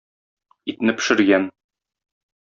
Итне 0.71 0.95
пешергән. 1.01 1.45